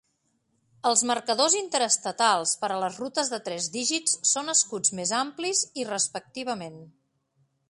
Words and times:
Els 0.91 1.03
marcadors 1.09 1.57
interestatals 1.59 2.55
per 2.63 2.71
a 2.71 2.79
les 2.85 2.97
rutes 3.03 3.31
de 3.35 3.41
tres 3.51 3.69
dígits 3.77 4.19
són 4.33 4.53
escuts 4.57 4.97
més 5.01 5.17
amplis, 5.23 5.65
i 5.83 5.91
respectivament. 5.95 6.85